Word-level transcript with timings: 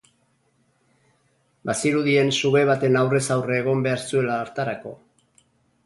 Bazirudien 1.71 2.33
suge 2.39 2.65
baten 2.73 2.99
aurrez 3.05 3.23
aurre 3.39 3.61
egon 3.65 3.87
behar 3.89 4.05
zuela 4.09 4.41
hartarako. 4.47 5.01